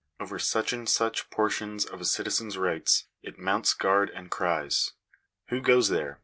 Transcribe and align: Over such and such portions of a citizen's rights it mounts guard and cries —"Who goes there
Over 0.19 0.39
such 0.39 0.73
and 0.73 0.89
such 0.89 1.29
portions 1.29 1.85
of 1.85 2.01
a 2.01 2.05
citizen's 2.05 2.57
rights 2.57 3.05
it 3.21 3.37
mounts 3.37 3.75
guard 3.75 4.09
and 4.09 4.31
cries 4.31 4.93
—"Who 5.49 5.61
goes 5.61 5.89
there 5.89 6.19